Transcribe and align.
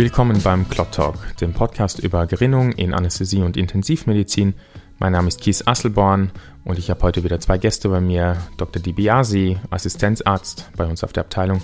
Willkommen 0.00 0.40
beim 0.42 0.66
Clot 0.66 0.92
Talk, 0.92 1.36
dem 1.42 1.52
Podcast 1.52 1.98
über 1.98 2.26
Gerinnung 2.26 2.72
in 2.72 2.94
Anästhesie 2.94 3.42
und 3.42 3.58
Intensivmedizin. 3.58 4.54
Mein 4.98 5.12
Name 5.12 5.28
ist 5.28 5.42
Kies 5.42 5.66
Asselborn 5.66 6.32
und 6.64 6.78
ich 6.78 6.88
habe 6.88 7.02
heute 7.02 7.22
wieder 7.22 7.38
zwei 7.38 7.58
Gäste 7.58 7.90
bei 7.90 8.00
mir. 8.00 8.38
Dr. 8.56 8.80
DiBiase, 8.80 9.60
Assistenzarzt 9.68 10.70
bei 10.74 10.86
uns 10.86 11.04
auf 11.04 11.12
der 11.12 11.24
Abteilung 11.24 11.60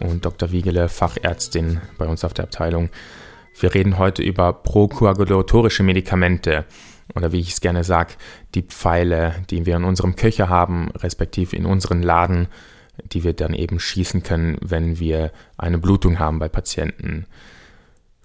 und 0.00 0.22
Dr. 0.26 0.52
Wiegele, 0.52 0.90
Fachärztin 0.90 1.80
bei 1.96 2.06
uns 2.06 2.24
auf 2.24 2.34
der 2.34 2.44
Abteilung. 2.44 2.90
Wir 3.58 3.72
reden 3.72 3.96
heute 3.96 4.22
über 4.22 4.52
prokoagulatorische 4.52 5.82
Medikamente 5.82 6.66
oder 7.14 7.32
wie 7.32 7.40
ich 7.40 7.52
es 7.52 7.62
gerne 7.62 7.84
sage, 7.84 8.16
die 8.54 8.64
Pfeile, 8.64 9.36
die 9.48 9.64
wir 9.64 9.76
in 9.76 9.84
unserem 9.84 10.14
Köcher 10.14 10.50
haben, 10.50 10.90
respektive 10.90 11.56
in 11.56 11.64
unseren 11.64 12.02
Laden, 12.02 12.48
die 13.02 13.24
wir 13.24 13.32
dann 13.32 13.54
eben 13.54 13.80
schießen 13.80 14.22
können, 14.22 14.58
wenn 14.60 14.98
wir 14.98 15.32
eine 15.56 15.78
Blutung 15.78 16.18
haben 16.18 16.38
bei 16.38 16.50
Patienten. 16.50 17.24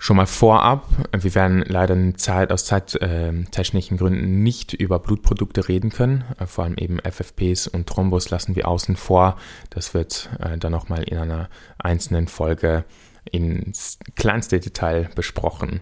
Schon 0.03 0.17
mal 0.17 0.25
vorab, 0.25 0.89
wir 1.13 1.33
werden 1.33 1.63
leider 1.65 1.95
Zeit, 2.15 2.51
aus 2.51 2.65
zeittechnischen 2.65 3.95
äh, 3.95 3.97
Gründen 3.97 4.43
nicht 4.43 4.73
über 4.73 4.99
Blutprodukte 4.99 5.69
reden 5.69 5.91
können. 5.91 6.25
Äh, 6.39 6.45
vor 6.45 6.65
allem 6.65 6.75
eben 6.75 6.99
FFPs 6.99 7.69
und 7.69 7.87
Thrombus 7.87 8.29
lassen 8.29 8.57
wir 8.57 8.67
außen 8.67 8.97
vor. 8.97 9.37
Das 9.69 9.93
wird 9.93 10.29
äh, 10.41 10.57
dann 10.57 10.73
nochmal 10.73 11.03
in 11.03 11.17
einer 11.19 11.47
einzelnen 11.77 12.27
Folge 12.27 12.83
ins 13.31 13.97
kleinste 14.17 14.59
Detail 14.59 15.09
besprochen. 15.15 15.79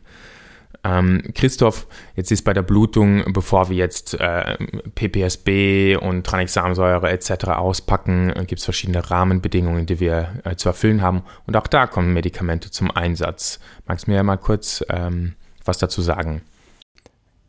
Ähm, 0.83 1.21
Christoph, 1.35 1.87
jetzt 2.15 2.31
ist 2.31 2.43
bei 2.43 2.53
der 2.53 2.63
Blutung, 2.63 3.23
bevor 3.33 3.69
wir 3.69 3.77
jetzt 3.77 4.15
äh, 4.15 4.57
PPSB 4.95 5.95
und 5.97 6.25
Tranexamsäure 6.25 7.09
etc. 7.11 7.49
auspacken, 7.49 8.31
äh, 8.31 8.45
gibt 8.45 8.59
es 8.59 8.65
verschiedene 8.65 9.09
Rahmenbedingungen, 9.09 9.85
die 9.85 9.99
wir 9.99 10.29
äh, 10.43 10.55
zu 10.55 10.69
erfüllen 10.69 11.01
haben. 11.01 11.21
Und 11.45 11.55
auch 11.55 11.67
da 11.67 11.85
kommen 11.85 12.13
Medikamente 12.13 12.71
zum 12.71 12.89
Einsatz. 12.89 13.59
Magst 13.85 14.07
du 14.07 14.11
mir 14.11 14.17
ja 14.17 14.23
mal 14.23 14.37
kurz 14.37 14.83
ähm, 14.89 15.35
was 15.63 15.77
dazu 15.77 16.01
sagen? 16.01 16.41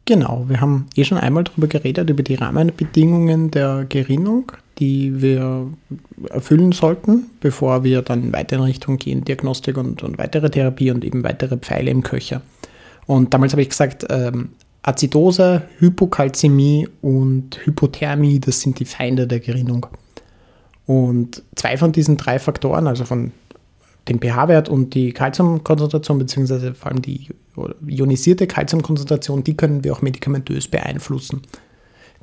Genau, 0.05 0.45
wir 0.49 0.61
haben 0.61 0.89
eh 0.97 1.05
schon 1.05 1.19
einmal 1.19 1.45
darüber 1.45 1.69
geredet, 1.69 2.11
über 2.11 2.25
die 2.25 2.35
Rahmenbedingungen 2.35 3.53
der 3.53 3.87
Gerinnung, 3.89 4.51
die 4.79 5.23
wir 5.23 5.69
erfüllen 6.29 6.73
sollten, 6.73 7.31
bevor 7.41 7.85
wir 7.85 8.03
dann 8.03 8.33
weiter 8.33 8.57
in 8.57 8.63
Richtung 8.63 8.99
gehen, 8.99 9.25
Diagnostik 9.25 9.77
und, 9.77 10.03
und 10.03 10.19
weitere 10.19 10.51
Therapie 10.51 10.91
und 10.91 11.05
eben 11.05 11.23
weitere 11.23 11.57
Pfeile 11.57 11.91
im 11.91 12.03
Köcher. 12.03 12.43
Und 13.13 13.35
damals 13.35 13.53
habe 13.53 13.61
ich 13.61 13.69
gesagt, 13.69 14.07
ähm, 14.09 14.53
Azidose, 14.81 15.65
Hypokalzämie 15.81 16.89
und 17.03 17.61
Hypothermie, 17.63 18.41
das 18.41 18.63
sind 18.63 18.81
die 18.81 18.87
Feinde 18.87 19.27
der 19.27 19.39
Gerinnung. 19.39 19.85
Und 20.87 21.43
zwei 21.55 21.77
von 21.77 21.93
diesen 21.93 22.17
drei 22.17 22.39
Faktoren, 22.39 22.87
also 22.87 23.05
von 23.05 23.33
dem 24.09 24.19
pH-Wert 24.19 24.71
und 24.71 24.95
die 24.95 25.13
Kalziumkonzentration, 25.13 26.19
beziehungsweise 26.19 26.73
vor 26.73 26.91
allem 26.91 27.03
die 27.03 27.29
ionisierte 27.87 28.47
Kalziumkonzentration, 28.47 29.45
die 29.45 29.59
können 29.59 29.85
wir 29.85 29.93
auch 29.93 30.01
medikamentös 30.01 30.69
beeinflussen. 30.69 31.43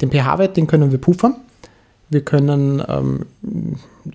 Den 0.02 0.10
pH-Wert, 0.10 0.58
den 0.58 0.66
können 0.66 0.90
wir 0.92 0.98
puffern. 0.98 1.36
Wir 2.10 2.26
können, 2.26 2.84
ähm, 2.88 3.28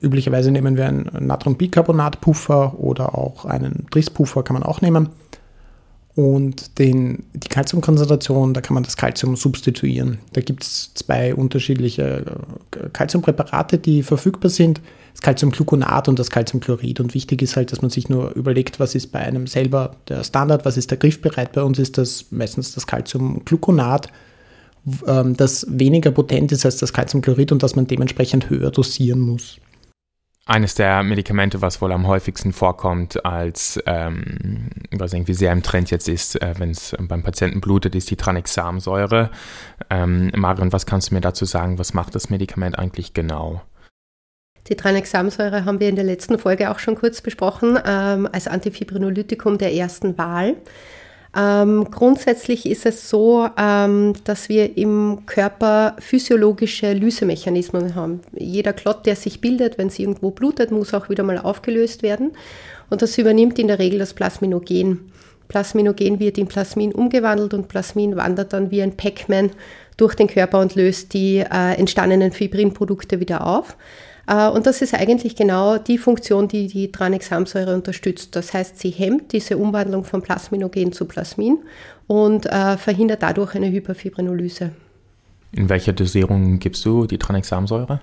üblicherweise 0.02 0.50
nehmen 0.50 0.76
wir 0.76 0.86
einen 0.86 1.08
Natriumbicarbonat-Puffer 1.20 2.80
oder 2.80 3.16
auch 3.16 3.44
einen 3.44 3.86
Tris-Puffer 3.92 4.42
kann 4.42 4.54
man 4.54 4.64
auch 4.64 4.80
nehmen. 4.80 5.10
Und 6.16 6.78
den, 6.78 7.24
die 7.32 7.48
Kalziumkonzentration, 7.48 8.54
da 8.54 8.60
kann 8.60 8.74
man 8.74 8.84
das 8.84 8.96
Kalzium 8.96 9.34
substituieren. 9.34 10.18
Da 10.32 10.42
gibt 10.42 10.62
es 10.62 10.94
zwei 10.94 11.34
unterschiedliche 11.34 12.24
Kalziumpräparate, 12.92 13.78
die 13.78 14.04
verfügbar 14.04 14.50
sind. 14.50 14.80
Das 15.12 15.22
Calciumgluconat 15.22 16.08
und 16.08 16.18
das 16.18 16.30
Calciumchlorid. 16.30 17.00
Und 17.00 17.14
wichtig 17.14 17.42
ist 17.42 17.56
halt, 17.56 17.72
dass 17.72 17.82
man 17.82 17.90
sich 17.90 18.08
nur 18.08 18.32
überlegt, 18.34 18.78
was 18.78 18.94
ist 18.94 19.10
bei 19.10 19.20
einem 19.20 19.48
selber 19.48 19.96
der 20.08 20.22
Standard, 20.22 20.64
was 20.64 20.76
ist 20.76 20.92
der 20.92 20.98
griffbereit. 20.98 21.52
Bei 21.52 21.62
uns 21.62 21.80
ist 21.80 21.98
das 21.98 22.26
meistens 22.30 22.74
das 22.74 22.86
Calciumgluconat, 22.86 24.08
ähm, 25.08 25.36
das 25.36 25.66
weniger 25.68 26.12
potent 26.12 26.52
ist 26.52 26.64
als 26.64 26.76
das 26.76 26.92
Calciumchlorid 26.92 27.50
und 27.50 27.62
das 27.62 27.74
man 27.74 27.88
dementsprechend 27.88 28.50
höher 28.50 28.70
dosieren 28.70 29.20
muss 29.20 29.58
eines 30.46 30.74
der 30.74 31.02
Medikamente, 31.02 31.62
was 31.62 31.80
wohl 31.80 31.92
am 31.92 32.06
häufigsten 32.06 32.52
vorkommt, 32.52 33.24
als 33.24 33.82
ähm, 33.86 34.68
was 34.92 35.12
irgendwie 35.12 35.34
sehr 35.34 35.52
im 35.52 35.62
Trend 35.62 35.90
jetzt 35.90 36.08
ist, 36.08 36.40
äh, 36.42 36.54
wenn 36.58 36.70
es 36.70 36.94
beim 36.98 37.22
Patienten 37.22 37.60
blutet, 37.60 37.94
ist 37.94 38.10
die 38.10 38.16
Tranexamsäure. 38.16 39.30
Ähm, 39.88 40.30
Marion, 40.36 40.72
was 40.72 40.86
kannst 40.86 41.10
du 41.10 41.14
mir 41.14 41.20
dazu 41.20 41.44
sagen? 41.44 41.78
Was 41.78 41.94
macht 41.94 42.14
das 42.14 42.28
Medikament 42.28 42.78
eigentlich 42.78 43.14
genau? 43.14 43.62
Die 44.68 44.76
Tranexamsäure 44.76 45.64
haben 45.64 45.80
wir 45.80 45.88
in 45.88 45.96
der 45.96 46.04
letzten 46.04 46.38
Folge 46.38 46.70
auch 46.70 46.78
schon 46.78 46.94
kurz 46.94 47.20
besprochen, 47.20 47.78
ähm, 47.84 48.28
als 48.30 48.48
Antifibrinolytikum 48.48 49.58
der 49.58 49.74
ersten 49.74 50.16
Wahl. 50.16 50.56
Ähm, 51.36 51.88
grundsätzlich 51.90 52.66
ist 52.66 52.86
es 52.86 53.10
so, 53.10 53.48
ähm, 53.58 54.12
dass 54.24 54.48
wir 54.48 54.76
im 54.76 55.22
Körper 55.26 55.96
physiologische 55.98 56.92
Lysemechanismen 56.92 57.94
haben. 57.94 58.20
Jeder 58.32 58.72
Klott, 58.72 59.04
der 59.06 59.16
sich 59.16 59.40
bildet, 59.40 59.76
wenn 59.76 59.88
es 59.88 59.98
irgendwo 59.98 60.30
blutet, 60.30 60.70
muss 60.70 60.94
auch 60.94 61.08
wieder 61.08 61.24
mal 61.24 61.38
aufgelöst 61.38 62.02
werden. 62.02 62.32
Und 62.90 63.02
das 63.02 63.18
übernimmt 63.18 63.58
in 63.58 63.66
der 63.66 63.80
Regel 63.80 63.98
das 63.98 64.14
Plasminogen. 64.14 65.12
Plasminogen 65.48 66.20
wird 66.20 66.38
in 66.38 66.46
Plasmin 66.46 66.92
umgewandelt 66.92 67.52
und 67.54 67.68
Plasmin 67.68 68.16
wandert 68.16 68.52
dann 68.52 68.70
wie 68.70 68.82
ein 68.82 68.96
Pac-Man 68.96 69.50
durch 69.96 70.14
den 70.14 70.28
Körper 70.28 70.60
und 70.60 70.74
löst 70.74 71.14
die 71.14 71.38
äh, 71.38 71.74
entstandenen 71.76 72.32
Fibrinprodukte 72.32 73.20
wieder 73.20 73.46
auf. 73.46 73.76
Äh, 74.26 74.48
und 74.48 74.66
das 74.66 74.82
ist 74.82 74.94
eigentlich 74.94 75.36
genau 75.36 75.78
die 75.78 75.98
Funktion, 75.98 76.48
die 76.48 76.66
die 76.66 76.90
Tranexamsäure 76.90 77.74
unterstützt. 77.74 78.36
Das 78.36 78.52
heißt, 78.52 78.78
sie 78.78 78.90
hemmt 78.90 79.32
diese 79.32 79.56
Umwandlung 79.56 80.04
von 80.04 80.22
Plasminogen 80.22 80.92
zu 80.92 81.04
Plasmin 81.04 81.58
und 82.06 82.46
äh, 82.46 82.76
verhindert 82.76 83.22
dadurch 83.22 83.54
eine 83.54 83.70
Hyperfibrinolyse. 83.70 84.70
In 85.52 85.68
welcher 85.68 85.92
Dosierung 85.92 86.58
gibst 86.58 86.84
du 86.84 87.06
die 87.06 87.18
Tranexamsäure? 87.18 88.00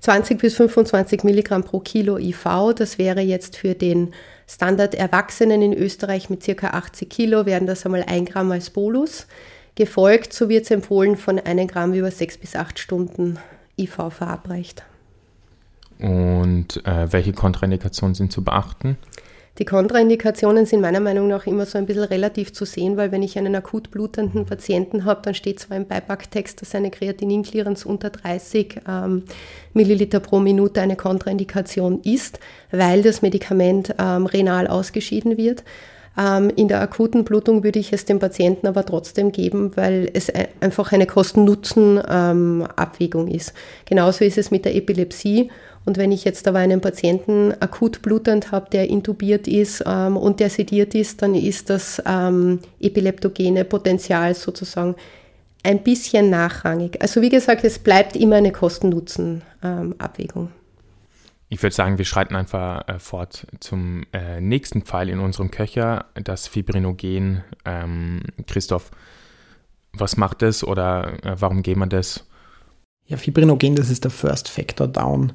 20 0.00 0.38
bis 0.38 0.56
25 0.56 1.24
Milligramm 1.24 1.62
pro 1.62 1.80
Kilo 1.80 2.18
IV. 2.18 2.74
Das 2.76 2.98
wäre 2.98 3.20
jetzt 3.20 3.56
für 3.56 3.74
den 3.74 4.12
Standard 4.46 4.94
Erwachsenen 4.94 5.62
in 5.62 5.72
Österreich 5.72 6.28
mit 6.28 6.42
circa 6.42 6.70
80 6.70 7.08
Kilo, 7.08 7.46
wären 7.46 7.66
das 7.66 7.86
einmal 7.86 8.02
1 8.02 8.30
Gramm 8.30 8.50
als 8.52 8.70
Bolus. 8.70 9.26
Gefolgt, 9.76 10.32
so 10.32 10.48
wird 10.48 10.64
es 10.64 10.70
empfohlen, 10.70 11.16
von 11.16 11.38
1 11.38 11.72
Gramm 11.72 11.94
über 11.94 12.10
6 12.10 12.38
bis 12.38 12.54
8 12.54 12.78
Stunden 12.78 13.38
IV 13.78 13.94
verabreicht. 14.10 14.84
Und 15.98 16.84
äh, 16.84 17.12
welche 17.12 17.32
Kontraindikationen 17.32 18.14
sind 18.14 18.32
zu 18.32 18.42
beachten? 18.42 18.96
Die 19.58 19.64
Kontraindikationen 19.64 20.66
sind 20.66 20.80
meiner 20.80 20.98
Meinung 20.98 21.28
nach 21.28 21.46
immer 21.46 21.64
so 21.64 21.78
ein 21.78 21.86
bisschen 21.86 22.02
relativ 22.02 22.52
zu 22.52 22.64
sehen, 22.64 22.96
weil 22.96 23.12
wenn 23.12 23.22
ich 23.22 23.38
einen 23.38 23.54
akut 23.54 23.92
blutenden 23.92 24.46
Patienten 24.46 25.04
habe, 25.04 25.22
dann 25.22 25.34
steht 25.34 25.60
zwar 25.60 25.76
im 25.76 25.86
Beipacktext, 25.86 26.60
dass 26.60 26.74
eine 26.74 26.90
Kreatininclearance 26.90 27.86
unter 27.86 28.10
30 28.10 28.80
ähm, 28.88 29.22
Milliliter 29.72 30.18
pro 30.18 30.40
Minute 30.40 30.80
eine 30.80 30.96
Kontraindikation 30.96 32.00
ist, 32.00 32.40
weil 32.72 33.02
das 33.02 33.22
Medikament 33.22 33.94
ähm, 33.96 34.26
renal 34.26 34.66
ausgeschieden 34.66 35.36
wird. 35.36 35.62
Ähm, 36.18 36.50
in 36.56 36.66
der 36.66 36.80
akuten 36.80 37.24
Blutung 37.24 37.62
würde 37.62 37.78
ich 37.78 37.92
es 37.92 38.06
dem 38.06 38.18
Patienten 38.18 38.66
aber 38.66 38.84
trotzdem 38.84 39.30
geben, 39.30 39.76
weil 39.76 40.10
es 40.14 40.32
einfach 40.60 40.90
eine 40.90 41.06
Kosten-Nutzen-Abwägung 41.06 43.28
ähm, 43.28 43.34
ist. 43.34 43.52
Genauso 43.84 44.24
ist 44.24 44.38
es 44.38 44.50
mit 44.50 44.64
der 44.64 44.74
Epilepsie 44.74 45.52
und 45.86 45.98
wenn 45.98 46.12
ich 46.12 46.24
jetzt 46.24 46.48
aber 46.48 46.58
einen 46.58 46.80
Patienten 46.80 47.52
akut 47.60 48.00
blutend 48.00 48.52
habe, 48.52 48.70
der 48.70 48.88
intubiert 48.88 49.46
ist 49.46 49.84
ähm, 49.86 50.16
und 50.16 50.40
der 50.40 50.48
sediert 50.48 50.94
ist, 50.94 51.20
dann 51.20 51.34
ist 51.34 51.68
das 51.68 52.02
ähm, 52.06 52.60
epileptogene 52.80 53.64
Potenzial 53.64 54.34
sozusagen 54.34 54.94
ein 55.62 55.82
bisschen 55.82 56.30
nachrangig. 56.30 57.00
Also 57.02 57.20
wie 57.20 57.28
gesagt, 57.28 57.64
es 57.64 57.78
bleibt 57.78 58.16
immer 58.16 58.36
eine 58.36 58.52
Kosten-Nutzen-Abwägung. 58.52 60.48
ich 61.48 61.62
würde 61.62 61.74
sagen, 61.74 61.98
wir 61.98 62.04
schreiten 62.04 62.34
einfach 62.34 62.88
äh, 62.88 62.98
fort 62.98 63.46
zum 63.60 64.04
äh, 64.12 64.40
nächsten 64.40 64.82
Pfeil 64.82 65.10
in 65.10 65.20
unserem 65.20 65.50
Köcher, 65.50 66.06
das 66.14 66.48
Fibrinogen. 66.48 67.44
Ähm, 67.66 68.22
Christoph, 68.46 68.90
was 69.92 70.16
macht 70.16 70.40
das 70.40 70.64
oder 70.64 71.24
äh, 71.24 71.36
warum 71.38 71.62
geben 71.62 71.80
wir 71.80 71.86
das? 71.86 72.26
Ja, 73.06 73.18
Fibrinogen, 73.18 73.76
das 73.76 73.90
ist 73.90 74.04
der 74.04 74.10
First 74.10 74.48
Factor 74.48 74.88
Down. 74.88 75.32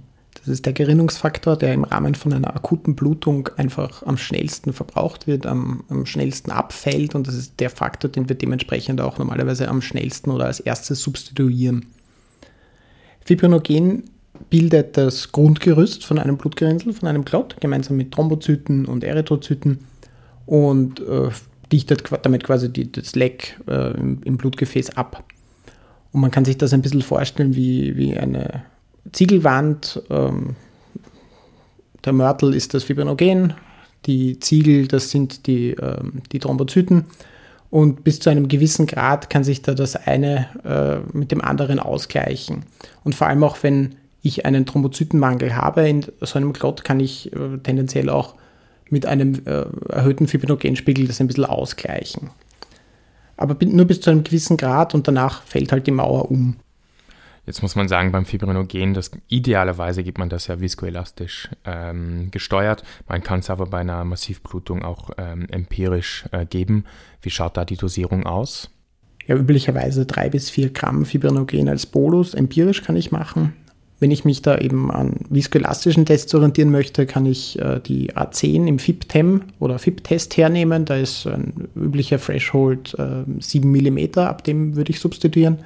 Das 0.49 0.55
ist 0.55 0.65
der 0.65 0.73
Gerinnungsfaktor, 0.73 1.57
der 1.57 1.75
im 1.75 1.83
Rahmen 1.83 2.15
von 2.15 2.33
einer 2.33 2.55
akuten 2.55 2.95
Blutung 2.95 3.49
einfach 3.57 4.01
am 4.01 4.17
schnellsten 4.17 4.73
verbraucht 4.73 5.27
wird, 5.27 5.45
am, 5.45 5.83
am, 5.89 6.07
schnellsten 6.07 6.49
abfällt 6.49 7.13
und 7.13 7.27
das 7.27 7.35
ist 7.35 7.59
der 7.59 7.69
Faktor, 7.69 8.09
den 8.09 8.29
wir 8.29 8.35
dementsprechend 8.35 8.99
auch 8.99 9.19
normalerweise 9.19 9.67
am 9.67 9.83
schnellsten 9.83 10.31
oder 10.31 10.45
als 10.45 10.59
erstes 10.59 11.03
substituieren. 11.03 11.85
Fibrinogen 13.23 14.05
bildet 14.49 14.97
das 14.97 15.31
Grundgerüst 15.31 16.03
von 16.03 16.17
einem 16.17 16.37
Blutgerinnsel, 16.37 16.93
von 16.93 17.07
einem 17.07 17.25
Klott, 17.25 17.57
gemeinsam 17.61 17.97
mit 17.97 18.11
Thrombozyten 18.11 18.87
und 18.87 19.03
Erythrozyten 19.03 19.81
und 20.47 20.99
äh, 21.01 21.29
dichtet 21.71 22.05
damit 22.23 22.43
quasi 22.43 22.73
die, 22.73 22.91
das 22.91 23.13
Leck 23.13 23.59
äh, 23.67 23.91
im, 23.91 24.23
im 24.23 24.37
Blutgefäß 24.37 24.97
ab. 24.97 25.23
Und 26.11 26.21
man 26.21 26.31
kann 26.31 26.43
sich 26.43 26.57
das 26.57 26.73
ein 26.73 26.81
bisschen 26.81 27.03
vorstellen 27.03 27.55
wie, 27.55 27.95
wie 27.97 28.17
eine 28.17 28.63
Ziegelwand. 29.11 30.01
Ähm, 30.09 30.55
der 32.05 32.13
Mörtel 32.13 32.53
ist 32.53 32.73
das 32.73 32.83
Fibrinogen, 32.83 33.53
Die 34.05 34.39
Ziegel, 34.39 34.87
das 34.87 35.11
sind 35.11 35.47
die, 35.47 35.71
äh, 35.71 36.01
die 36.31 36.39
Thrombozyten. 36.39 37.05
Und 37.69 38.03
bis 38.03 38.19
zu 38.19 38.29
einem 38.29 38.47
gewissen 38.47 38.87
Grad 38.87 39.29
kann 39.29 39.43
sich 39.43 39.61
da 39.61 39.73
das 39.73 39.95
eine 39.95 40.47
äh, 40.63 41.15
mit 41.15 41.31
dem 41.31 41.41
anderen 41.41 41.79
ausgleichen. 41.79 42.63
Und 43.03 43.15
vor 43.15 43.27
allem 43.27 43.43
auch, 43.43 43.61
wenn 43.61 43.95
ich 44.21 44.45
einen 44.45 44.65
Thrombozytenmangel 44.65 45.55
habe 45.55 45.87
in 45.87 46.05
so 46.21 46.37
einem 46.37 46.53
Klot, 46.53 46.83
kann 46.83 46.99
ich 46.99 47.31
äh, 47.33 47.57
tendenziell 47.61 48.09
auch 48.09 48.35
mit 48.89 49.05
einem 49.05 49.35
äh, 49.45 49.65
erhöhten 49.89 50.27
Fibrinogenspiegel 50.27 51.07
das 51.07 51.21
ein 51.21 51.27
bisschen 51.27 51.45
ausgleichen. 51.45 52.31
Aber 53.37 53.55
nur 53.65 53.85
bis 53.85 54.01
zu 54.01 54.09
einem 54.09 54.23
gewissen 54.23 54.57
Grad 54.57 54.95
und 54.95 55.07
danach 55.07 55.43
fällt 55.43 55.71
halt 55.71 55.87
die 55.87 55.91
Mauer 55.91 56.29
um. 56.31 56.55
Jetzt 57.45 57.61
muss 57.61 57.75
man 57.75 57.87
sagen, 57.87 58.11
beim 58.11 58.25
Fibrinogen, 58.25 58.93
das, 58.93 59.11
idealerweise 59.27 60.03
gibt 60.03 60.17
man 60.17 60.29
das 60.29 60.47
ja 60.47 60.59
viskoelastisch 60.59 61.49
ähm, 61.65 62.29
gesteuert. 62.31 62.83
Man 63.07 63.23
kann 63.23 63.39
es 63.39 63.49
aber 63.49 63.65
bei 63.65 63.79
einer 63.79 64.03
Massivblutung 64.05 64.83
auch 64.83 65.11
ähm, 65.17 65.47
empirisch 65.49 66.25
äh, 66.31 66.45
geben. 66.45 66.85
Wie 67.21 67.29
schaut 67.29 67.57
da 67.57 67.65
die 67.65 67.77
Dosierung 67.77 68.25
aus? 68.25 68.69
Ja, 69.27 69.35
üblicherweise 69.35 70.05
drei 70.05 70.29
bis 70.29 70.49
vier 70.49 70.71
Gramm 70.71 71.05
Fibrinogen 71.05 71.69
als 71.69 71.85
Bolus. 71.85 72.33
Empirisch 72.33 72.83
kann 72.83 72.95
ich 72.95 73.11
machen. 73.11 73.53
Wenn 73.99 74.11
ich 74.11 74.23
mich 74.23 74.41
da 74.41 74.57
eben 74.57 74.91
an 74.91 75.17
viskoelastischen 75.29 76.05
Tests 76.05 76.33
orientieren 76.33 76.71
möchte, 76.71 77.05
kann 77.05 77.25
ich 77.25 77.59
äh, 77.59 77.81
die 77.81 78.13
A10 78.13 78.65
im 78.67 78.79
FIP-TEM 78.79 79.41
oder 79.59 79.77
FIP-Test 79.77 80.37
hernehmen. 80.37 80.85
Da 80.85 80.95
ist 80.95 81.27
ein 81.27 81.67
üblicher 81.75 82.19
Threshold 82.19 82.95
äh, 82.97 83.23
7 83.39 83.69
mm, 83.69 84.19
ab 84.19 84.45
dem 84.45 84.75
würde 84.75 84.91
ich 84.91 84.99
substituieren. 85.01 85.59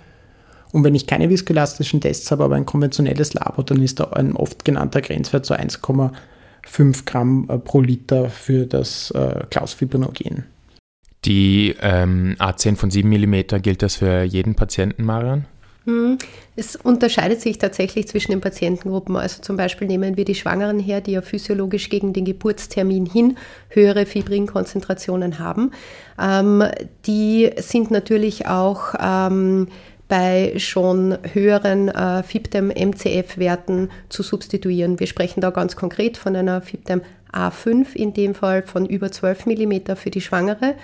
Und 0.74 0.84
wenn 0.84 0.96
ich 0.96 1.06
keine 1.06 1.30
viskoelastischen 1.30 2.02
Tests 2.02 2.32
habe, 2.32 2.44
aber 2.44 2.56
ein 2.56 2.66
konventionelles 2.66 3.36
Labor, 3.36 3.64
dann 3.64 3.82
ist 3.82 4.00
da 4.00 4.06
ein 4.06 4.36
oft 4.36 4.66
genannter 4.66 5.02
Grenzwert 5.02 5.46
so 5.46 5.54
1,5 5.54 7.06
Gramm 7.06 7.48
äh, 7.48 7.60
pro 7.60 7.80
Liter 7.80 8.30
für 8.30 8.66
das 8.66 9.12
äh, 9.12 9.46
Klausfibrinogen. 9.52 10.46
Die 11.26 11.76
ähm, 11.80 12.36
A10 12.40 12.76
von 12.76 12.90
7 12.90 13.08
mm, 13.08 13.62
gilt 13.62 13.84
das 13.84 13.98
für 13.98 14.24
jeden 14.24 14.56
Patienten, 14.56 15.06
Marian? 15.06 15.46
Hm, 15.86 16.18
es 16.56 16.76
unterscheidet 16.76 17.42
sich 17.42 17.60
tatsächlich 17.60 18.08
zwischen 18.08 18.32
den 18.32 18.42
Patientengruppen. 18.42 19.16
Also 19.16 19.42
zum 19.42 19.58
Beispiel 19.58 19.88
nehmen 19.88 20.18
wir 20.18 20.26
die 20.26 20.34
Schwangeren 20.34 20.80
her, 20.80 21.02
die 21.02 21.12
ja 21.12 21.22
physiologisch 21.22 21.90
gegen 21.90 22.14
den 22.14 22.26
Geburtstermin 22.26 23.06
hin 23.06 23.38
höhere 23.70 24.06
Fibrinkonzentrationen 24.06 25.40
haben. 25.40 25.72
Ähm, 26.20 26.64
die 27.06 27.52
sind 27.58 27.92
natürlich 27.92 28.48
auch 28.48 28.96
ähm, 29.00 29.68
bei 30.14 30.54
schon 30.60 31.18
höheren 31.34 31.88
äh, 31.88 32.22
FIBDEM-MCF-Werten 32.22 33.90
zu 34.10 34.22
substituieren. 34.22 35.00
Wir 35.00 35.08
sprechen 35.08 35.42
da 35.42 35.50
ganz 35.50 35.76
konkret 35.76 36.18
von 36.18 36.36
einer 36.36 36.62
FIBDEM 36.62 37.02
A5, 37.32 37.96
in 37.96 38.14
dem 38.14 38.36
Fall 38.36 38.62
von 38.62 38.86
über 38.86 39.12
12 39.12 39.48
mm 39.48 39.96
für 39.96 40.12
die 40.12 40.22
Schwangere. 40.22 40.76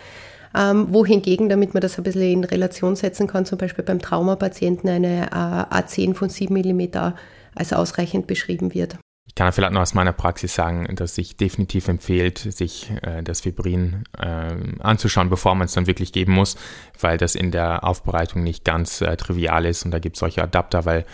Ähm, 0.58 0.88
wohingegen, 0.90 1.48
damit 1.48 1.76
man 1.76 1.82
das 1.82 2.00
ein 2.00 2.04
bisschen 2.06 2.24
in 2.24 2.44
Relation 2.44 2.96
setzen 2.96 3.28
kann, 3.28 3.46
zum 3.46 3.60
Beispiel 3.60 3.86
beim 3.86 4.00
Traumapatienten 4.00 4.90
eine 4.90 5.28
äh, 5.28 5.76
A10 5.76 6.16
von 6.16 6.30
7 6.30 6.52
mm 6.52 7.14
als 7.54 7.72
ausreichend 7.72 8.26
beschrieben 8.26 8.74
wird. 8.74 8.98
Ich 9.40 9.42
kann 9.42 9.54
vielleicht 9.54 9.72
noch 9.72 9.80
aus 9.80 9.94
meiner 9.94 10.12
Praxis 10.12 10.54
sagen, 10.54 10.86
dass 10.98 11.16
sich 11.16 11.38
definitiv 11.38 11.88
empfiehlt, 11.88 12.40
sich 12.40 12.92
äh, 13.04 13.24
das 13.24 13.40
Fibrin 13.40 14.04
äh, 14.18 14.54
anzuschauen, 14.80 15.30
bevor 15.30 15.56
man 15.56 15.64
es 15.64 15.72
dann 15.72 15.88
wirklich 15.88 16.12
geben 16.12 16.34
muss, 16.34 16.58
weil 17.00 17.18
das 17.18 17.36
in 17.36 17.50
der 17.50 17.86
Aufbereitung 17.86 18.44
nicht 18.44 18.66
ganz 18.66 19.00
äh, 19.00 19.16
trivial 19.16 19.66
ist 19.66 19.86
und 19.86 19.92
da 19.92 20.00
gibt 20.00 20.18
es 20.18 20.20
solche 20.20 20.44
Adapter, 20.44 20.84
weil 20.84 21.06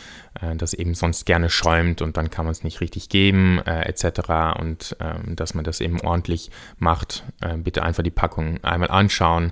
äh, 0.41 0.55
das 0.55 0.73
eben 0.73 0.95
sonst 0.95 1.27
gerne 1.27 1.51
schäumt 1.51 2.01
und 2.01 2.17
dann 2.17 2.31
kann 2.31 2.45
man 2.45 2.53
es 2.53 2.63
nicht 2.63 2.81
richtig 2.81 3.09
geben 3.09 3.59
äh, 3.59 3.81
etc. 3.81 4.57
Und 4.59 4.97
ähm, 4.99 5.35
dass 5.35 5.53
man 5.53 5.63
das 5.63 5.79
eben 5.79 6.01
ordentlich 6.01 6.49
macht, 6.79 7.25
äh, 7.41 7.55
bitte 7.57 7.83
einfach 7.83 8.01
die 8.01 8.09
Packung 8.09 8.57
einmal 8.63 8.89
anschauen, 8.89 9.51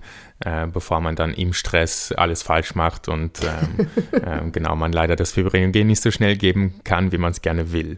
bevor 0.73 0.99
man 0.99 1.15
dann 1.15 1.33
im 1.33 1.53
Stress 1.53 2.11
alles 2.11 2.43
falsch 2.43 2.75
macht 2.75 3.07
und 3.07 3.39
ähm, 3.43 3.87
ähm, 4.25 4.51
genau 4.51 4.75
man 4.75 4.91
leider 4.91 5.15
das 5.15 5.31
Fibrinogen 5.31 5.87
nicht 5.87 6.01
so 6.01 6.11
schnell 6.11 6.35
geben 6.35 6.81
kann, 6.83 7.13
wie 7.13 7.17
man 7.17 7.31
es 7.31 7.41
gerne 7.41 7.71
will. 7.71 7.97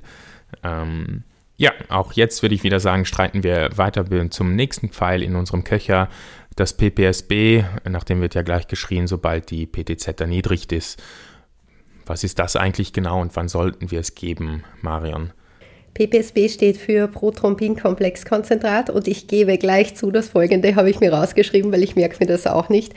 Ähm, 0.64 1.24
ja, 1.58 1.72
auch 1.90 2.14
jetzt 2.14 2.42
würde 2.42 2.56
ich 2.56 2.64
wieder 2.64 2.80
sagen, 2.80 3.06
streiten 3.06 3.44
wir 3.44 3.70
weiter 3.76 4.06
zum 4.30 4.56
nächsten 4.56 4.90
Pfeil 4.90 5.24
in 5.24 5.36
unserem 5.36 5.64
Köcher. 5.64 6.10
Das 6.56 6.76
PPSB, 6.76 7.64
nach 7.88 8.04
dem 8.04 8.22
wird 8.22 8.36
ja 8.36 8.42
gleich 8.42 8.68
geschrien, 8.68 9.08
sobald 9.08 9.52
die 9.52 9.66
PTZ 9.66 10.20
erniedrigt 10.20 10.72
ist. 10.72 11.02
Was 12.06 12.24
ist 12.24 12.40
das 12.40 12.56
eigentlich 12.56 12.94
genau 12.94 13.22
und 13.22 13.36
wann 13.36 13.48
sollten 13.48 13.90
wir 13.90 14.00
es 14.00 14.16
geben, 14.16 14.64
Marion? 14.82 15.32
PPSB 15.96 16.50
steht 16.50 16.78
für 16.78 17.08
Prothrombinkomplexkonzentrat 17.08 18.90
und 18.90 19.08
ich 19.08 19.28
gebe 19.28 19.58
gleich 19.58 19.96
zu, 19.96 20.12
das 20.12 20.28
folgende 20.28 20.76
habe 20.76 20.90
ich 20.90 21.00
mir 21.00 21.14
rausgeschrieben, 21.14 21.72
weil 21.72 21.84
ich 21.84 21.96
merke 21.96 22.18
mir 22.20 22.28
das 22.28 22.48
auch 22.48 22.68
nicht. 22.68 22.94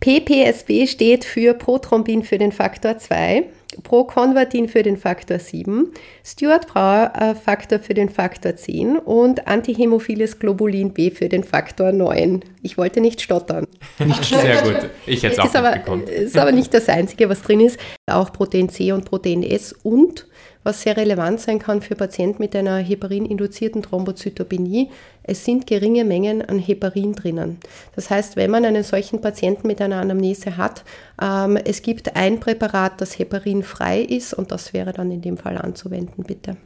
PPSB 0.00 0.86
steht 0.86 1.24
für 1.24 1.54
Prothrombin 1.54 2.22
für 2.22 2.38
den 2.38 2.50
Faktor 2.50 2.98
2, 2.98 3.44
Proconvertin 3.82 4.68
für 4.68 4.82
den 4.82 4.96
Faktor 4.96 5.38
7, 5.38 5.92
Stewart-Brauer-Faktor 6.24 7.78
für 7.78 7.94
den 7.94 8.08
Faktor 8.08 8.56
10 8.56 8.98
und 8.98 9.46
antihämophiles 9.46 10.38
Globulin 10.38 10.92
B 10.92 11.10
für 11.10 11.28
den 11.28 11.44
Faktor 11.44 11.92
9. 11.92 12.40
Ich 12.62 12.78
wollte 12.78 13.00
nicht 13.00 13.20
stottern. 13.20 13.66
Nicht 13.98 14.24
Sehr 14.24 14.62
gut. 14.62 14.90
Ich 15.06 15.22
hätte 15.22 15.34
es 15.34 15.38
auch 15.38 15.46
ist 15.46 15.56
aber, 15.56 15.72
gekonnt. 15.72 16.08
ist 16.08 16.36
aber 16.36 16.52
nicht 16.52 16.72
das 16.72 16.88
Einzige, 16.88 17.28
was 17.28 17.42
drin 17.42 17.60
ist. 17.60 17.78
Auch 18.06 18.32
Protein 18.32 18.68
C 18.68 18.92
und 18.92 19.04
Protein 19.04 19.42
S 19.42 19.72
und 19.72 20.26
was 20.64 20.80
sehr 20.82 20.96
relevant 20.96 21.40
sein 21.40 21.58
kann 21.58 21.82
für 21.82 21.94
Patienten 21.94 22.42
mit 22.42 22.56
einer 22.56 22.78
heparin-induzierten 22.78 23.82
Thrombozytopenie. 23.82 24.90
Es 25.24 25.44
sind 25.44 25.66
geringe 25.66 26.04
Mengen 26.04 26.42
an 26.42 26.58
Heparin 26.58 27.14
drinnen. 27.14 27.58
Das 27.96 28.10
heißt, 28.10 28.36
wenn 28.36 28.50
man 28.50 28.64
einen 28.64 28.84
solchen 28.84 29.20
Patienten 29.20 29.66
mit 29.66 29.80
einer 29.80 30.00
Anamnese 30.00 30.56
hat, 30.56 30.84
ähm, 31.20 31.56
es 31.56 31.82
gibt 31.82 32.14
ein 32.14 32.40
Präparat, 32.40 33.00
das 33.00 33.18
heparinfrei 33.18 34.00
ist 34.00 34.34
und 34.34 34.52
das 34.52 34.72
wäre 34.72 34.92
dann 34.92 35.10
in 35.10 35.22
dem 35.22 35.38
Fall 35.38 35.56
anzuwenden, 35.58 36.24
bitte. 36.24 36.56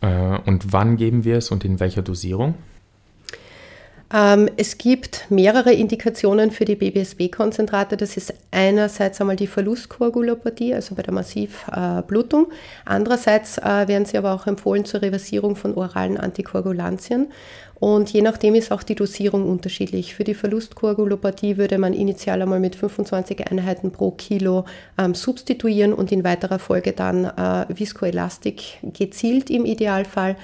Äh, 0.00 0.38
und 0.44 0.72
wann 0.72 0.96
geben 0.96 1.24
wir 1.24 1.38
es 1.38 1.50
und 1.50 1.64
in 1.64 1.78
welcher 1.80 2.02
Dosierung? 2.02 2.54
Ähm, 4.12 4.48
es 4.56 4.78
gibt 4.78 5.26
mehrere 5.28 5.72
Indikationen 5.72 6.50
für 6.50 6.64
die 6.64 6.76
BBSB-Konzentrate. 6.76 7.96
Das 7.96 8.16
ist 8.16 8.32
einerseits 8.50 9.20
einmal 9.20 9.36
die 9.36 9.46
Verlustkoagulopathie, 9.46 10.74
also 10.74 10.94
bei 10.94 11.02
der 11.02 11.12
Massivblutung. 11.12 12.46
Äh, 12.46 12.54
Andererseits 12.86 13.58
äh, 13.58 13.86
werden 13.86 14.06
sie 14.06 14.16
aber 14.16 14.32
auch 14.32 14.46
empfohlen 14.46 14.86
zur 14.86 15.02
Reversierung 15.02 15.56
von 15.56 15.74
oralen 15.74 16.16
Antikoagulantien. 16.16 17.28
Und 17.80 18.10
je 18.12 18.22
nachdem 18.22 18.54
ist 18.54 18.72
auch 18.72 18.82
die 18.82 18.94
Dosierung 18.94 19.48
unterschiedlich. 19.48 20.14
Für 20.14 20.24
die 20.24 20.34
Verlustkoagulopathie 20.34 21.58
würde 21.58 21.78
man 21.78 21.92
initial 21.92 22.42
einmal 22.42 22.60
mit 22.60 22.76
25 22.76 23.50
Einheiten 23.50 23.92
pro 23.92 24.10
Kilo 24.12 24.64
ähm, 24.96 25.14
substituieren 25.14 25.92
und 25.92 26.10
in 26.10 26.24
weiterer 26.24 26.58
Folge 26.58 26.92
dann 26.92 27.26
äh, 27.26 27.66
Viskoelastik 27.68 28.78
gezielt 28.94 29.50
im 29.50 29.64
Idealfall. 29.64 30.36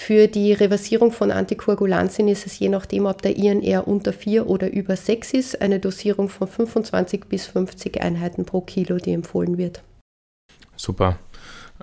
Für 0.00 0.28
die 0.28 0.52
Reversierung 0.52 1.10
von 1.10 1.32
Antikoagulantien 1.32 2.28
ist 2.28 2.46
es 2.46 2.56
je 2.56 2.68
nachdem, 2.68 3.04
ob 3.04 3.20
der 3.20 3.36
INR 3.36 3.88
unter 3.88 4.12
4 4.12 4.46
oder 4.46 4.72
über 4.72 4.96
6 4.96 5.34
ist, 5.34 5.60
eine 5.60 5.80
Dosierung 5.80 6.28
von 6.28 6.46
25 6.46 7.24
bis 7.24 7.46
50 7.46 8.00
Einheiten 8.00 8.44
pro 8.44 8.60
Kilo, 8.60 8.98
die 8.98 9.12
empfohlen 9.12 9.58
wird. 9.58 9.82
Super. 10.76 11.18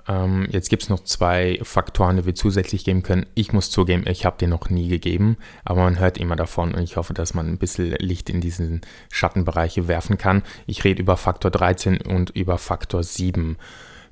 Ähm, 0.08 0.48
jetzt 0.50 0.70
gibt 0.70 0.82
es 0.82 0.88
noch 0.88 1.04
zwei 1.04 1.60
Faktoren, 1.62 2.16
die 2.16 2.24
wir 2.24 2.34
zusätzlich 2.34 2.84
geben 2.84 3.02
können. 3.02 3.26
Ich 3.34 3.52
muss 3.52 3.70
zugeben, 3.70 4.04
ich 4.08 4.24
habe 4.24 4.38
den 4.38 4.50
noch 4.50 4.70
nie 4.70 4.88
gegeben, 4.88 5.36
aber 5.64 5.82
man 5.82 6.00
hört 6.00 6.16
immer 6.16 6.36
davon 6.36 6.74
und 6.74 6.82
ich 6.82 6.96
hoffe, 6.96 7.12
dass 7.12 7.34
man 7.34 7.46
ein 7.46 7.58
bisschen 7.58 7.94
Licht 7.98 8.30
in 8.30 8.40
diesen 8.40 8.80
Schattenbereiche 9.12 9.88
werfen 9.88 10.16
kann. 10.16 10.42
Ich 10.66 10.84
rede 10.84 11.02
über 11.02 11.18
Faktor 11.18 11.50
13 11.50 12.00
und 12.00 12.30
über 12.30 12.56
Faktor 12.56 13.02
7. 13.02 13.58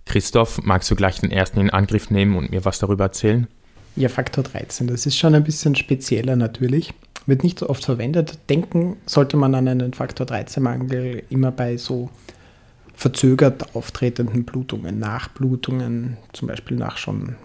Christoph, 0.04 0.60
magst 0.62 0.90
du 0.90 0.94
gleich 0.94 1.20
den 1.20 1.30
ersten 1.30 1.58
in 1.58 1.70
Angriff 1.70 2.10
nehmen 2.10 2.36
und 2.36 2.50
mir 2.50 2.66
was 2.66 2.78
darüber 2.78 3.04
erzählen? 3.04 3.48
Ja, 3.96 4.08
Faktor 4.08 4.42
13, 4.42 4.88
das 4.88 5.06
ist 5.06 5.16
schon 5.16 5.34
ein 5.34 5.44
bisschen 5.44 5.76
spezieller 5.76 6.34
natürlich. 6.34 6.92
Wird 7.26 7.44
nicht 7.44 7.60
so 7.60 7.68
oft 7.68 7.84
verwendet. 7.84 8.38
Denken 8.50 8.96
sollte 9.06 9.36
man 9.36 9.54
an 9.54 9.68
einen 9.68 9.94
Faktor 9.94 10.26
13-Mangel 10.26 11.22
immer 11.30 11.52
bei 11.52 11.76
so 11.76 12.10
verzögert 12.94 13.74
auftretenden 13.74 14.44
Blutungen, 14.44 14.98
Nachblutungen, 14.98 16.16
zum 16.32 16.48
Beispiel 16.48 16.76
nach 16.76 16.96
schon 16.96 17.36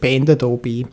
beendeter 0.00 0.48
OB. 0.48 0.86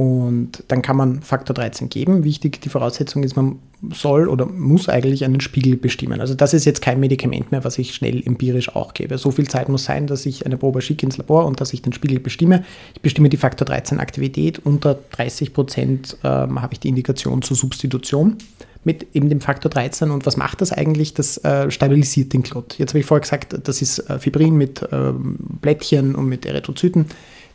Und 0.00 0.64
dann 0.68 0.80
kann 0.80 0.96
man 0.96 1.20
Faktor 1.20 1.52
13 1.52 1.90
geben. 1.90 2.24
Wichtig, 2.24 2.62
die 2.62 2.70
Voraussetzung 2.70 3.22
ist, 3.22 3.36
man 3.36 3.58
soll 3.92 4.30
oder 4.30 4.46
muss 4.46 4.88
eigentlich 4.88 5.26
einen 5.26 5.42
Spiegel 5.42 5.76
bestimmen. 5.76 6.22
Also 6.22 6.32
das 6.32 6.54
ist 6.54 6.64
jetzt 6.64 6.80
kein 6.80 7.00
Medikament 7.00 7.52
mehr, 7.52 7.64
was 7.64 7.76
ich 7.76 7.94
schnell 7.94 8.26
empirisch 8.26 8.74
auch 8.74 8.94
gebe. 8.94 9.18
So 9.18 9.30
viel 9.30 9.46
Zeit 9.46 9.68
muss 9.68 9.84
sein, 9.84 10.06
dass 10.06 10.24
ich 10.24 10.46
eine 10.46 10.56
Probe 10.56 10.80
schicke 10.80 11.04
ins 11.04 11.18
Labor 11.18 11.44
und 11.44 11.60
dass 11.60 11.74
ich 11.74 11.82
den 11.82 11.92
Spiegel 11.92 12.18
bestimme. 12.18 12.64
Ich 12.94 13.02
bestimme 13.02 13.28
die 13.28 13.36
Faktor 13.36 13.66
13 13.66 14.00
Aktivität. 14.00 14.58
Unter 14.60 14.98
30 15.10 15.52
Prozent 15.52 16.16
ähm, 16.24 16.62
habe 16.62 16.72
ich 16.72 16.80
die 16.80 16.88
Indikation 16.88 17.42
zur 17.42 17.58
Substitution 17.58 18.38
mit 18.84 19.06
eben 19.12 19.28
dem 19.28 19.42
Faktor 19.42 19.70
13. 19.70 20.10
Und 20.10 20.24
was 20.24 20.38
macht 20.38 20.62
das 20.62 20.72
eigentlich? 20.72 21.12
Das 21.12 21.36
äh, 21.44 21.70
stabilisiert 21.70 22.32
den 22.32 22.42
Klot. 22.42 22.78
Jetzt 22.78 22.92
habe 22.92 23.00
ich 23.00 23.06
vorher 23.06 23.20
gesagt, 23.20 23.54
das 23.64 23.82
ist 23.82 23.98
äh, 24.08 24.18
Fibrin 24.18 24.54
mit 24.56 24.80
äh, 24.80 25.12
Blättchen 25.12 26.14
und 26.14 26.24
mit 26.24 26.46
Erythrozyten 26.46 27.04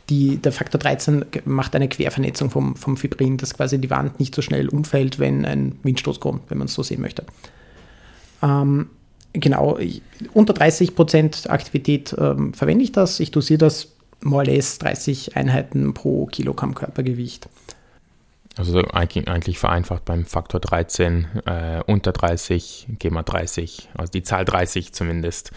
die, 0.08 0.36
der 0.36 0.52
Faktor 0.52 0.78
13 0.78 1.24
macht 1.44 1.74
eine 1.74 1.88
Quervernetzung 1.88 2.50
vom, 2.50 2.76
vom 2.76 2.96
Fibrin, 2.96 3.36
dass 3.36 3.54
quasi 3.54 3.80
die 3.80 3.90
Wand 3.90 4.20
nicht 4.20 4.34
so 4.34 4.42
schnell 4.42 4.68
umfällt, 4.68 5.18
wenn 5.18 5.44
ein 5.44 5.78
Windstoß 5.82 6.20
kommt, 6.20 6.48
wenn 6.48 6.58
man 6.58 6.66
es 6.66 6.74
so 6.74 6.82
sehen 6.82 7.00
möchte. 7.00 7.24
Ähm, 8.42 8.90
genau, 9.32 9.78
unter 10.32 10.52
30 10.52 10.94
Prozent 10.94 11.50
Aktivität 11.50 12.14
ähm, 12.18 12.54
verwende 12.54 12.84
ich 12.84 12.92
das. 12.92 13.18
Ich 13.20 13.30
dosiere 13.32 13.58
das 13.58 13.88
more 14.22 14.44
or 14.44 14.44
less 14.44 14.78
30 14.78 15.36
Einheiten 15.36 15.92
pro 15.92 16.26
Kilogramm 16.26 16.74
Körpergewicht. 16.74 17.48
Also 18.58 18.78
eigentlich 18.78 19.58
vereinfacht 19.58 20.06
beim 20.06 20.24
Faktor 20.24 20.60
13, 20.60 21.26
äh, 21.44 21.82
unter 21.86 22.12
30 22.12 22.86
gehen 22.98 23.12
wir 23.12 23.22
30, 23.22 23.90
also 23.94 24.10
die 24.10 24.22
Zahl 24.22 24.46
30 24.46 24.94
zumindest. 24.94 25.50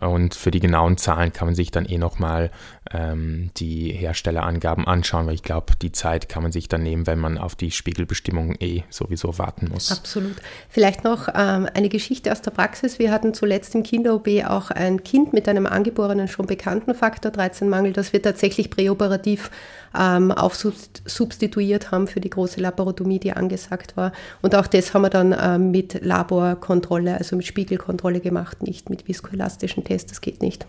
Und 0.00 0.34
für 0.34 0.50
die 0.50 0.60
genauen 0.60 0.96
Zahlen 0.96 1.34
kann 1.34 1.48
man 1.48 1.54
sich 1.54 1.70
dann 1.70 1.84
eh 1.84 1.98
nochmal 1.98 2.50
ähm, 2.92 3.50
die 3.56 3.90
Herstellerangaben 3.90 4.86
anschauen, 4.86 5.26
weil 5.26 5.34
ich 5.34 5.42
glaube, 5.42 5.74
die 5.80 5.92
Zeit 5.92 6.28
kann 6.28 6.42
man 6.42 6.52
sich 6.52 6.68
dann 6.68 6.82
nehmen, 6.82 7.06
wenn 7.06 7.18
man 7.18 7.38
auf 7.38 7.54
die 7.54 7.70
Spiegelbestimmung 7.70 8.54
eh 8.60 8.82
sowieso 8.90 9.38
warten 9.38 9.68
muss. 9.70 9.90
Absolut. 9.92 10.36
Vielleicht 10.68 11.04
noch 11.04 11.28
ähm, 11.28 11.68
eine 11.74 11.88
Geschichte 11.88 12.32
aus 12.32 12.42
der 12.42 12.50
Praxis. 12.50 12.98
Wir 12.98 13.10
hatten 13.10 13.34
zuletzt 13.34 13.74
im 13.74 13.82
Kinder-OB 13.82 14.44
auch 14.46 14.70
ein 14.70 15.02
Kind 15.04 15.32
mit 15.32 15.48
einem 15.48 15.66
angeborenen, 15.66 16.28
schon 16.28 16.46
bekannten 16.46 16.94
Faktor 16.94 17.32
13-Mangel, 17.32 17.92
das 17.92 18.12
wir 18.12 18.22
tatsächlich 18.22 18.70
präoperativ 18.70 19.50
ähm, 19.98 20.30
aufsubstituiert 20.32 21.90
haben 21.90 22.06
für 22.06 22.20
die 22.20 22.30
große 22.30 22.60
Laparotomie, 22.60 23.18
die 23.18 23.32
angesagt 23.32 23.96
war. 23.96 24.12
Und 24.42 24.54
auch 24.54 24.66
das 24.66 24.94
haben 24.94 25.02
wir 25.02 25.10
dann 25.10 25.34
ähm, 25.38 25.70
mit 25.70 26.04
Laborkontrolle, 26.04 27.16
also 27.16 27.36
mit 27.36 27.46
Spiegelkontrolle 27.46 28.20
gemacht, 28.20 28.62
nicht 28.62 28.90
mit 28.90 29.08
viskoelastischen 29.08 29.84
Tests, 29.84 30.10
das 30.10 30.20
geht 30.20 30.42
nicht. 30.42 30.66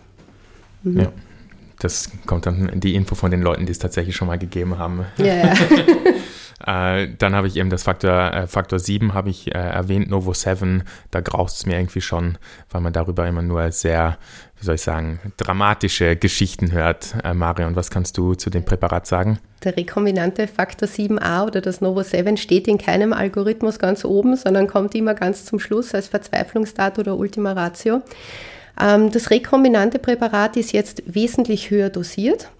Mhm. 0.82 1.00
Ja. 1.00 1.12
Das 1.80 2.10
kommt 2.26 2.46
dann 2.46 2.80
die 2.80 2.94
Info 2.94 3.14
von 3.14 3.30
den 3.30 3.42
Leuten, 3.42 3.66
die 3.66 3.72
es 3.72 3.78
tatsächlich 3.78 4.16
schon 4.16 4.28
mal 4.28 4.38
gegeben 4.38 4.78
haben. 4.78 5.06
Ja, 5.16 5.26
ja. 5.26 5.54
Äh, 6.66 7.08
dann 7.16 7.34
habe 7.34 7.46
ich 7.46 7.56
eben 7.56 7.70
das 7.70 7.84
Faktor, 7.84 8.32
äh, 8.32 8.46
Faktor 8.46 8.78
7 8.78 9.14
habe 9.14 9.30
ich 9.30 9.48
äh, 9.48 9.58
erwähnt, 9.58 10.10
Novo 10.10 10.34
7, 10.34 10.82
da 11.10 11.20
graust 11.20 11.58
es 11.58 11.66
mir 11.66 11.78
irgendwie 11.78 12.00
schon, 12.00 12.36
weil 12.70 12.80
man 12.80 12.92
darüber 12.92 13.26
immer 13.28 13.42
nur 13.42 13.70
sehr, 13.70 14.18
wie 14.58 14.64
soll 14.64 14.74
ich 14.74 14.82
sagen, 14.82 15.20
dramatische 15.36 16.16
Geschichten 16.16 16.72
hört. 16.72 17.14
Äh, 17.22 17.32
Marion, 17.32 17.76
was 17.76 17.90
kannst 17.90 18.18
du 18.18 18.34
zu 18.34 18.50
dem 18.50 18.64
Präparat 18.64 19.06
sagen? 19.06 19.38
Der 19.62 19.76
rekombinante 19.76 20.48
Faktor 20.48 20.88
7a 20.88 21.46
oder 21.46 21.60
das 21.60 21.80
Novo 21.80 22.02
7 22.02 22.36
steht 22.36 22.66
in 22.66 22.78
keinem 22.78 23.12
Algorithmus 23.12 23.78
ganz 23.78 24.04
oben, 24.04 24.36
sondern 24.36 24.66
kommt 24.66 24.94
immer 24.94 25.14
ganz 25.14 25.44
zum 25.44 25.60
Schluss 25.60 25.94
als 25.94 26.08
Verzweiflungsdat 26.08 26.98
oder 26.98 27.16
Ultima 27.16 27.52
Ratio. 27.52 28.02
Ähm, 28.80 29.10
das 29.10 29.30
rekombinante 29.30 29.98
Präparat 29.98 30.56
ist 30.56 30.72
jetzt 30.72 31.02
wesentlich 31.06 31.70
höher 31.70 31.90
dosiert. 31.90 32.50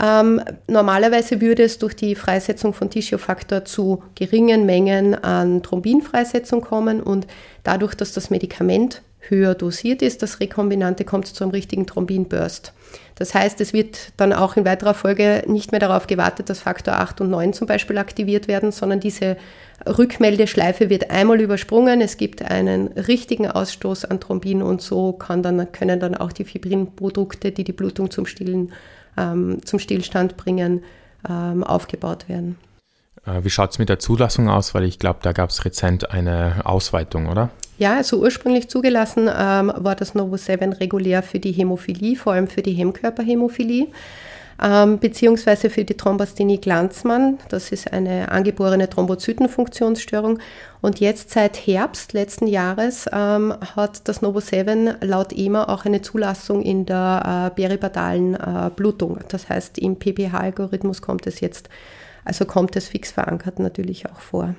Ähm, 0.00 0.42
normalerweise 0.66 1.40
würde 1.40 1.62
es 1.62 1.78
durch 1.78 1.96
die 1.96 2.14
Freisetzung 2.14 2.74
von 2.74 2.90
Tissue-Faktor 2.90 3.64
zu 3.64 4.02
geringen 4.14 4.66
Mengen 4.66 5.14
an 5.14 5.62
Thrombinfreisetzung 5.62 6.60
kommen 6.60 7.02
und 7.02 7.26
dadurch, 7.62 7.94
dass 7.94 8.12
das 8.12 8.28
Medikament 8.28 9.02
höher 9.20 9.54
dosiert 9.54 10.02
ist, 10.02 10.22
das 10.22 10.40
Rekombinante 10.40 11.04
kommt 11.04 11.26
zu 11.26 11.42
einem 11.42 11.50
richtigen 11.50 11.86
Thrombinburst. 11.86 12.72
Das 13.16 13.34
heißt, 13.34 13.60
es 13.60 13.72
wird 13.72 14.12
dann 14.18 14.32
auch 14.32 14.56
in 14.56 14.64
weiterer 14.64 14.94
Folge 14.94 15.42
nicht 15.46 15.72
mehr 15.72 15.80
darauf 15.80 16.06
gewartet, 16.06 16.50
dass 16.50 16.60
Faktor 16.60 16.94
8 16.94 17.22
und 17.22 17.30
9 17.30 17.54
zum 17.54 17.66
Beispiel 17.66 17.98
aktiviert 17.98 18.46
werden, 18.46 18.72
sondern 18.72 19.00
diese 19.00 19.36
Rückmeldeschleife 19.86 20.90
wird 20.90 21.10
einmal 21.10 21.40
übersprungen. 21.40 22.00
Es 22.00 22.18
gibt 22.18 22.42
einen 22.42 22.88
richtigen 22.88 23.50
Ausstoß 23.50 24.04
an 24.04 24.20
Thrombin 24.20 24.62
und 24.62 24.82
so 24.82 25.18
dann, 25.28 25.72
können 25.72 25.98
dann 25.98 26.14
auch 26.14 26.32
die 26.32 26.44
Fibrinprodukte, 26.44 27.52
die 27.52 27.64
die 27.64 27.72
Blutung 27.72 28.10
zum, 28.10 28.26
Stillen, 28.26 28.72
ähm, 29.16 29.60
zum 29.64 29.78
Stillstand 29.78 30.36
bringen, 30.36 30.84
ähm, 31.28 31.64
aufgebaut 31.64 32.28
werden. 32.28 32.58
Äh, 33.26 33.44
wie 33.44 33.50
schaut 33.50 33.70
es 33.70 33.78
mit 33.78 33.88
der 33.88 33.98
Zulassung 33.98 34.48
aus? 34.48 34.74
Weil 34.74 34.84
ich 34.84 34.98
glaube, 34.98 35.20
da 35.22 35.32
gab 35.32 35.50
es 35.50 35.64
rezent 35.64 36.10
eine 36.10 36.62
Ausweitung, 36.64 37.28
oder? 37.28 37.50
Ja, 37.78 37.96
also 37.96 38.18
ursprünglich 38.18 38.68
zugelassen 38.68 39.28
ähm, 39.28 39.70
war 39.76 39.94
das 39.94 40.14
Novo 40.14 40.38
7 40.38 40.72
regulär 40.72 41.22
für 41.22 41.38
die 41.38 41.52
Hämophilie, 41.52 42.16
vor 42.16 42.32
allem 42.32 42.48
für 42.48 42.62
die 42.62 42.72
Hemmkörperhämophilie, 42.72 43.88
ähm, 44.62 44.98
beziehungsweise 44.98 45.68
für 45.68 45.84
die 45.84 45.94
Thrombasthenie 45.94 46.58
Glanzmann. 46.58 47.38
Das 47.50 47.72
ist 47.72 47.92
eine 47.92 48.30
angeborene 48.30 48.88
Thrombozytenfunktionsstörung. 48.88 50.38
Und 50.80 51.00
jetzt 51.00 51.32
seit 51.32 51.66
Herbst 51.66 52.14
letzten 52.14 52.46
Jahres 52.46 53.10
ähm, 53.12 53.52
hat 53.74 54.08
das 54.08 54.22
Novo 54.22 54.40
7 54.40 54.94
laut 55.02 55.34
EMA 55.34 55.68
auch 55.68 55.84
eine 55.84 56.00
Zulassung 56.00 56.62
in 56.62 56.86
der 56.86 57.50
äh, 57.52 57.54
peripatalen 57.54 58.36
äh, 58.36 58.70
Blutung. 58.74 59.18
Das 59.28 59.50
heißt, 59.50 59.76
im 59.76 59.98
PPH-Algorithmus 59.98 61.02
kommt 61.02 61.26
es 61.26 61.40
jetzt, 61.40 61.68
also 62.24 62.46
kommt 62.46 62.74
es 62.74 62.88
fix 62.88 63.12
verankert 63.12 63.58
natürlich 63.58 64.06
auch 64.06 64.20
vor. 64.20 64.54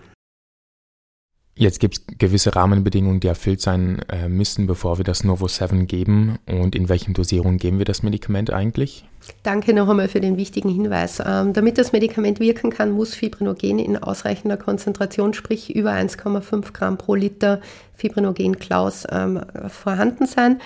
Jetzt 1.59 1.79
gibt 1.79 1.95
es 1.95 2.17
gewisse 2.19 2.55
Rahmenbedingungen, 2.55 3.19
die 3.19 3.27
erfüllt 3.27 3.61
sein 3.61 3.99
äh, 4.09 4.29
müssen, 4.29 4.67
bevor 4.67 4.99
wir 4.99 5.03
das 5.03 5.23
Novo 5.23 5.47
7 5.47 5.87
geben. 5.87 6.37
Und 6.45 6.75
in 6.75 6.87
welchen 6.87 7.15
Dosierungen 7.15 7.57
geben 7.57 7.79
wir 7.79 7.85
das 7.85 8.03
Medikament 8.03 8.53
eigentlich? 8.53 9.05
Danke 9.41 9.73
noch 9.73 9.89
einmal 9.89 10.07
für 10.07 10.19
den 10.21 10.37
wichtigen 10.37 10.69
Hinweis. 10.69 11.19
Ähm, 11.25 11.53
damit 11.53 11.79
das 11.79 11.93
Medikament 11.93 12.39
wirken 12.39 12.69
kann, 12.69 12.91
muss 12.91 13.15
Fibrinogen 13.15 13.79
in 13.79 13.97
ausreichender 13.97 14.55
Konzentration, 14.55 15.33
sprich 15.33 15.75
über 15.75 15.93
1,5 15.93 16.73
Gramm 16.73 16.99
pro 16.99 17.15
Liter 17.15 17.59
Fibrinogen 17.95 18.59
Klaus 18.59 19.07
ähm, 19.09 19.41
vorhanden 19.67 20.27
sein. 20.27 20.61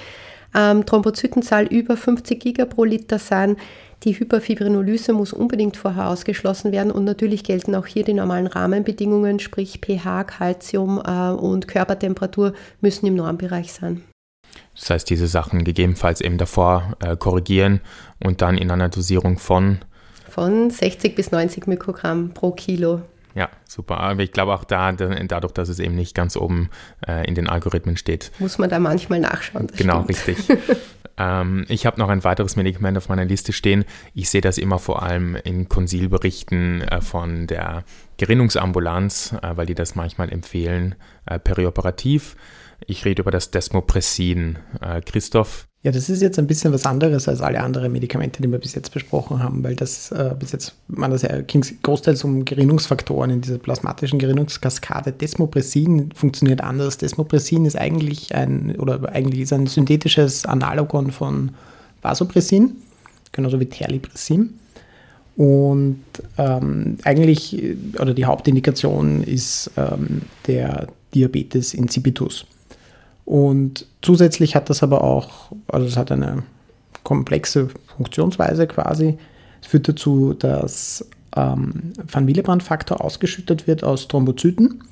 Ähm, 0.53 0.85
Thrombozytenzahl 0.85 1.67
über 1.67 1.95
50 1.95 2.37
Giga 2.37 2.65
pro 2.65 2.83
Liter 2.83 3.17
sein. 3.17 3.55
Die 4.03 4.19
Hyperfibrinolyse 4.19 5.13
muss 5.13 5.31
unbedingt 5.31 5.77
vorher 5.77 6.09
ausgeschlossen 6.09 6.71
werden 6.71 6.91
und 6.91 7.03
natürlich 7.03 7.43
gelten 7.43 7.75
auch 7.75 7.85
hier 7.85 8.03
die 8.03 8.15
normalen 8.15 8.47
Rahmenbedingungen, 8.47 9.39
sprich 9.39 9.79
pH, 9.79 10.23
Calcium 10.23 10.99
äh, 11.05 11.29
und 11.29 11.67
Körpertemperatur 11.67 12.53
müssen 12.81 13.05
im 13.05 13.15
Normbereich 13.15 13.71
sein. 13.71 14.03
Das 14.73 14.89
heißt, 14.89 15.09
diese 15.09 15.27
Sachen 15.27 15.63
gegebenenfalls 15.63 16.19
eben 16.21 16.39
davor 16.39 16.97
äh, 16.99 17.15
korrigieren 17.15 17.81
und 18.23 18.41
dann 18.41 18.57
in 18.57 18.71
einer 18.71 18.89
Dosierung 18.89 19.37
von 19.37 19.79
von 20.27 20.69
60 20.69 21.13
bis 21.13 21.31
90 21.31 21.67
Mikrogramm 21.67 22.33
pro 22.33 22.51
Kilo. 22.51 23.01
Ja, 23.35 23.49
super. 23.67 23.99
Aber 23.99 24.21
ich 24.21 24.31
glaube 24.31 24.53
auch 24.53 24.63
da, 24.63 24.91
dadurch, 24.91 25.53
dass 25.53 25.69
es 25.69 25.79
eben 25.79 25.95
nicht 25.95 26.15
ganz 26.15 26.35
oben 26.35 26.69
äh, 27.07 27.27
in 27.27 27.35
den 27.35 27.47
Algorithmen 27.47 27.97
steht. 27.97 28.31
Muss 28.39 28.57
man 28.57 28.69
da 28.69 28.79
manchmal 28.79 29.19
nachschauen. 29.19 29.67
Genau, 29.75 30.03
stimmt. 30.03 30.27
richtig. 30.27 30.57
Ähm, 31.17 31.65
ich 31.67 31.85
habe 31.85 31.99
noch 31.99 32.09
ein 32.09 32.23
weiteres 32.23 32.55
Medikament 32.55 32.97
auf 32.97 33.09
meiner 33.09 33.25
Liste 33.25 33.53
stehen. 33.53 33.85
Ich 34.13 34.29
sehe 34.29 34.41
das 34.41 34.57
immer 34.57 34.79
vor 34.79 35.03
allem 35.03 35.35
in 35.35 35.69
Konsilberichten 35.69 36.81
äh, 36.81 37.01
von 37.01 37.47
der 37.47 37.83
Gerinnungsambulanz, 38.17 39.35
äh, 39.41 39.55
weil 39.55 39.65
die 39.65 39.75
das 39.75 39.93
manchmal 39.93 40.31
empfehlen, 40.31 40.95
äh, 41.25 41.37
perioperativ. 41.37 42.35
Ich 42.87 43.05
rede 43.05 43.21
über 43.21 43.31
das 43.31 43.51
Desmopressin. 43.51 44.57
Äh, 44.81 45.01
Christoph? 45.01 45.67
Ja, 45.83 45.91
das 45.91 46.09
ist 46.09 46.21
jetzt 46.21 46.37
ein 46.37 46.45
bisschen 46.45 46.71
was 46.73 46.85
anderes 46.85 47.27
als 47.27 47.41
alle 47.41 47.59
anderen 47.59 47.91
Medikamente, 47.91 48.39
die 48.43 48.51
wir 48.51 48.59
bis 48.59 48.75
jetzt 48.75 48.91
besprochen 48.91 49.41
haben, 49.41 49.63
weil 49.63 49.75
das 49.75 50.11
äh, 50.11 50.35
bis 50.37 50.51
jetzt 50.51 50.75
man 50.87 51.09
das 51.09 51.23
ja 51.23 51.41
ging 51.41 51.65
großteils 51.81 52.23
um 52.23 52.45
Gerinnungsfaktoren 52.45 53.31
in 53.31 53.41
dieser 53.41 53.57
plasmatischen 53.57 54.19
Gerinnungskaskade. 54.19 55.11
Desmopressin 55.11 56.11
funktioniert 56.13 56.61
anders. 56.61 56.99
Desmopressin 56.99 57.65
ist 57.65 57.75
eigentlich 57.77 58.35
ein 58.35 58.75
oder 58.77 59.11
eigentlich 59.11 59.41
ist 59.41 59.53
ein 59.53 59.65
synthetisches 59.65 60.45
Analogon 60.45 61.09
von 61.09 61.51
Vasopressin, 62.03 62.75
genauso 63.31 63.59
wie 63.59 63.65
Terlipressin. 63.65 64.59
Und 65.35 66.03
ähm, 66.37 66.97
eigentlich, 67.03 67.57
oder 67.99 68.13
die 68.13 68.25
Hauptindikation 68.25 69.23
ist 69.23 69.71
ähm, 69.77 70.21
der 70.45 70.87
Diabetes 71.15 71.73
insipidus. 71.73 72.45
Und 73.31 73.87
zusätzlich 74.01 74.57
hat 74.57 74.69
das 74.69 74.83
aber 74.83 75.05
auch, 75.05 75.53
also 75.69 75.87
es 75.87 75.95
hat 75.95 76.11
eine 76.11 76.43
komplexe 77.03 77.69
Funktionsweise 77.95 78.67
quasi. 78.67 79.17
Es 79.61 79.67
führt 79.67 79.87
dazu, 79.87 80.33
dass 80.33 81.07
ähm, 81.37 81.93
Van 82.11 82.27
Willebrand-Faktor 82.27 82.99
ausgeschüttet 82.99 83.67
wird 83.67 83.85
aus 83.85 84.09
Thrombozyten 84.09 84.83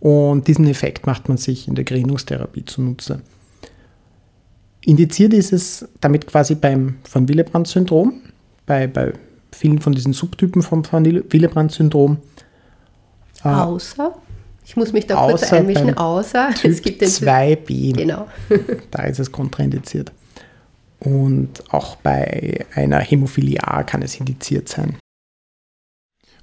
und 0.00 0.48
diesen 0.48 0.66
Effekt 0.66 1.06
macht 1.06 1.30
man 1.30 1.38
sich 1.38 1.66
in 1.66 1.76
der 1.76 1.84
Gerinnungstherapie 1.84 2.66
zunutze. 2.66 3.22
Indiziert 4.82 5.32
ist 5.32 5.54
es 5.54 5.88
damit 6.02 6.26
quasi 6.26 6.56
beim 6.56 6.96
Van 7.10 7.26
Willebrand-Syndrom, 7.26 8.20
bei, 8.66 8.86
bei 8.86 9.14
vielen 9.50 9.78
von 9.78 9.94
diesen 9.94 10.12
Subtypen 10.12 10.60
vom 10.60 10.82
Van 10.92 11.06
Willebrand-Syndrom. 11.06 12.18
Äh, 13.44 13.48
Außer? 13.48 14.14
Ich 14.68 14.76
muss 14.76 14.92
mich 14.92 15.06
da 15.06 15.26
kurz 15.26 15.50
einmischen, 15.50 15.96
außer 15.96 16.50
typ 16.50 16.70
es 16.70 16.82
gibt 16.82 17.00
den 17.00 17.08
2b. 17.08 17.96
Genau. 17.96 18.28
da 18.90 19.04
ist 19.04 19.18
es 19.18 19.32
kontraindiziert. 19.32 20.12
Und 21.00 21.48
auch 21.70 21.96
bei 21.96 22.66
einer 22.74 22.98
Hämophilie 22.98 23.66
A 23.66 23.82
kann 23.82 24.02
es 24.02 24.20
indiziert 24.20 24.68
sein. 24.68 24.98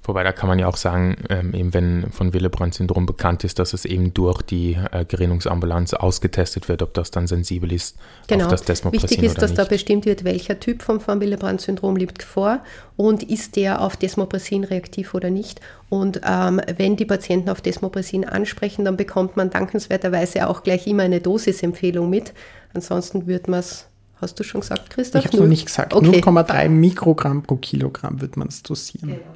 Wobei 0.04 0.22
da 0.22 0.32
kann 0.32 0.48
man 0.48 0.58
ja 0.58 0.68
auch 0.68 0.76
sagen, 0.76 1.16
ähm, 1.30 1.52
eben 1.52 1.74
wenn 1.74 2.10
von 2.12 2.32
Willebrand-Syndrom 2.32 3.06
bekannt 3.06 3.42
ist, 3.44 3.58
dass 3.58 3.72
es 3.72 3.84
eben 3.84 4.14
durch 4.14 4.42
die 4.42 4.78
äh, 4.92 5.04
Gerinnungsambulanz 5.04 5.94
ausgetestet 5.94 6.68
wird, 6.68 6.82
ob 6.82 6.94
das 6.94 7.10
dann 7.10 7.26
sensibel 7.26 7.72
ist 7.72 7.96
genau. 8.28 8.44
auf 8.44 8.50
das 8.50 8.62
Desmopressin 8.62 9.10
Wichtig 9.10 9.24
ist, 9.24 9.42
dass 9.42 9.50
nicht. 9.50 9.58
da 9.58 9.64
bestimmt 9.64 10.06
wird, 10.06 10.24
welcher 10.24 10.60
Typ 10.60 10.82
von 10.82 11.00
von 11.00 11.20
Willebrand-Syndrom 11.20 11.96
liegt 11.96 12.22
vor 12.22 12.60
und 12.96 13.22
ist 13.24 13.56
der 13.56 13.80
auf 13.80 13.96
Desmopressin 13.96 14.64
reaktiv 14.64 15.14
oder 15.14 15.30
nicht. 15.30 15.60
Und 15.88 16.20
ähm, 16.24 16.60
wenn 16.76 16.96
die 16.96 17.04
Patienten 17.04 17.50
auf 17.50 17.60
Desmopressin 17.60 18.24
ansprechen, 18.24 18.84
dann 18.84 18.96
bekommt 18.96 19.36
man 19.36 19.50
dankenswerterweise 19.50 20.48
auch 20.48 20.62
gleich 20.62 20.86
immer 20.86 21.02
eine 21.02 21.20
Dosisempfehlung 21.20 22.08
mit. 22.08 22.32
Ansonsten 22.74 23.26
wird 23.26 23.48
man 23.48 23.60
es 23.60 23.86
Hast 24.18 24.40
du 24.40 24.44
schon 24.44 24.62
gesagt, 24.62 24.88
Christoph? 24.90 25.20
Ich 25.20 25.26
habe 25.26 25.36
es 25.36 25.40
noch 25.42 25.48
nicht 25.48 25.66
gesagt. 25.66 25.92
Okay. 25.92 26.20
0,3 26.20 26.68
Mikrogramm 26.70 27.42
pro 27.42 27.56
Kilogramm 27.56 28.20
wird 28.20 28.36
man 28.36 28.48
es 28.48 28.62
dosieren. 28.62 29.10
Genau. 29.10 29.35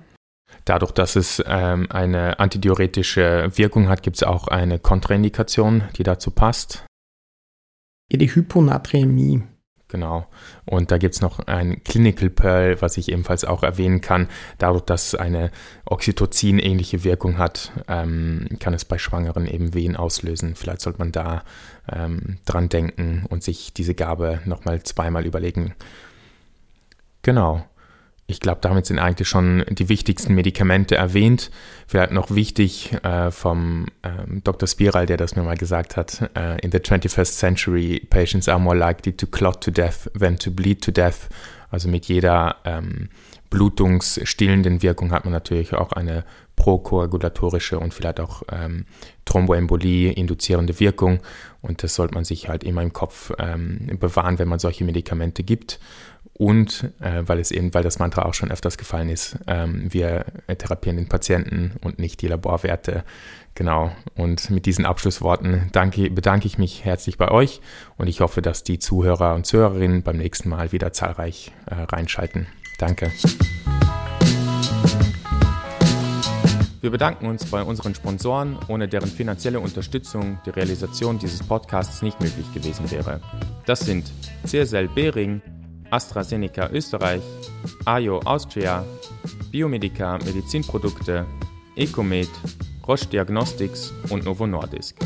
Dadurch, 0.64 0.92
dass 0.92 1.16
es 1.16 1.42
ähm, 1.46 1.86
eine 1.90 2.38
antidiuretische 2.38 3.50
Wirkung 3.54 3.88
hat, 3.88 4.02
gibt 4.02 4.16
es 4.16 4.22
auch 4.22 4.48
eine 4.48 4.78
Kontraindikation, 4.78 5.84
die 5.96 6.02
dazu 6.02 6.30
passt. 6.30 6.84
Ja, 8.10 8.18
die 8.18 8.34
Hyponaträmie. 8.34 9.42
Genau. 9.90 10.26
Und 10.66 10.92
da 10.92 10.98
gibt 10.98 11.16
es 11.16 11.20
noch 11.20 11.40
ein 11.40 11.82
Clinical 11.82 12.30
Pearl, 12.30 12.80
was 12.80 12.96
ich 12.96 13.10
ebenfalls 13.10 13.44
auch 13.44 13.64
erwähnen 13.64 14.00
kann. 14.00 14.28
Dadurch, 14.58 14.84
dass 14.84 15.08
es 15.08 15.14
eine 15.16 15.50
Oxytocin-ähnliche 15.84 17.02
Wirkung 17.02 17.38
hat, 17.38 17.72
ähm, 17.88 18.46
kann 18.60 18.72
es 18.72 18.84
bei 18.84 18.98
Schwangeren 18.98 19.46
eben 19.46 19.74
Wehen 19.74 19.96
auslösen. 19.96 20.54
Vielleicht 20.54 20.80
sollte 20.82 21.00
man 21.00 21.10
da 21.10 21.42
ähm, 21.90 22.38
dran 22.44 22.68
denken 22.68 23.26
und 23.28 23.42
sich 23.42 23.72
diese 23.72 23.94
Gabe 23.94 24.40
nochmal 24.44 24.80
zweimal 24.84 25.26
überlegen. 25.26 25.74
Genau. 27.22 27.64
Ich 28.30 28.40
glaube, 28.40 28.60
damit 28.62 28.86
sind 28.86 28.98
eigentlich 28.98 29.28
schon 29.28 29.64
die 29.68 29.88
wichtigsten 29.88 30.34
Medikamente 30.34 30.94
erwähnt. 30.94 31.50
Vielleicht 31.86 32.12
noch 32.12 32.30
wichtig 32.30 32.92
äh, 33.02 33.30
vom 33.30 33.86
ähm, 34.04 34.42
Dr. 34.44 34.68
Spiral, 34.68 35.06
der 35.06 35.16
das 35.16 35.34
mir 35.34 35.42
mal 35.42 35.56
gesagt 35.56 35.96
hat, 35.96 36.30
äh, 36.36 36.60
in 36.60 36.70
the 36.70 36.78
21st 36.78 37.36
century, 37.36 38.06
patients 38.08 38.48
are 38.48 38.60
more 38.60 38.76
likely 38.76 39.12
to 39.12 39.26
clot 39.26 39.60
to 39.62 39.70
death 39.70 40.08
than 40.18 40.38
to 40.38 40.50
bleed 40.50 40.82
to 40.82 40.92
death. 40.92 41.28
Also 41.70 41.88
mit 41.88 42.06
jeder 42.06 42.56
ähm, 42.64 43.08
blutungsstillenden 43.50 44.82
Wirkung 44.82 45.10
hat 45.10 45.24
man 45.24 45.32
natürlich 45.32 45.74
auch 45.74 45.92
eine 45.92 46.24
prokoagulatorische 46.54 47.78
und 47.78 47.94
vielleicht 47.94 48.20
auch 48.20 48.42
ähm, 48.52 48.84
Thromboembolie 49.24 50.12
induzierende 50.12 50.78
Wirkung. 50.78 51.20
Und 51.62 51.82
das 51.82 51.94
sollte 51.94 52.14
man 52.14 52.24
sich 52.24 52.48
halt 52.48 52.64
immer 52.64 52.82
im 52.82 52.92
Kopf 52.92 53.32
ähm, 53.38 53.96
bewahren, 53.98 54.38
wenn 54.38 54.48
man 54.48 54.58
solche 54.58 54.84
Medikamente 54.84 55.42
gibt. 55.42 55.80
Und 56.40 56.90
äh, 57.00 57.22
weil 57.26 57.38
es 57.38 57.50
eben, 57.50 57.74
weil 57.74 57.82
das 57.82 57.98
Mantra 57.98 58.22
auch 58.22 58.32
schon 58.32 58.50
öfters 58.50 58.78
gefallen 58.78 59.10
ist, 59.10 59.36
ähm, 59.46 59.92
wir 59.92 60.24
therapieren 60.46 60.96
den 60.96 61.06
Patienten 61.06 61.72
und 61.82 61.98
nicht 61.98 62.22
die 62.22 62.28
Laborwerte. 62.28 63.04
Genau. 63.54 63.92
Und 64.14 64.48
mit 64.48 64.64
diesen 64.64 64.86
Abschlussworten 64.86 65.68
danke, 65.72 66.08
bedanke 66.08 66.46
ich 66.46 66.56
mich 66.56 66.82
herzlich 66.82 67.18
bei 67.18 67.30
euch 67.30 67.60
und 67.98 68.06
ich 68.06 68.22
hoffe, 68.22 68.40
dass 68.40 68.64
die 68.64 68.78
Zuhörer 68.78 69.34
und 69.34 69.44
Zuhörerinnen 69.44 70.02
beim 70.02 70.16
nächsten 70.16 70.48
Mal 70.48 70.72
wieder 70.72 70.94
zahlreich 70.94 71.52
äh, 71.66 71.74
reinschalten. 71.74 72.46
Danke. 72.78 73.12
Wir 76.80 76.90
bedanken 76.90 77.26
uns 77.26 77.44
bei 77.44 77.62
unseren 77.62 77.94
Sponsoren, 77.94 78.56
ohne 78.68 78.88
deren 78.88 79.10
finanzielle 79.10 79.60
Unterstützung 79.60 80.38
die 80.46 80.50
Realisation 80.50 81.18
dieses 81.18 81.42
Podcasts 81.42 82.00
nicht 82.00 82.18
möglich 82.18 82.50
gewesen 82.54 82.90
wäre. 82.90 83.20
Das 83.66 83.80
sind 83.80 84.10
CSL 84.46 84.88
Behring, 84.88 85.42
AstraZeneca 85.90 86.68
Österreich, 86.70 87.22
AJO 87.84 88.20
Austria, 88.24 88.84
Biomedica 89.50 90.18
Medizinprodukte, 90.24 91.26
Ecomed, 91.76 92.30
Roche 92.86 93.06
Diagnostics 93.06 93.92
und 94.10 94.24
Novo 94.24 94.46
Nordisk. 94.46 94.96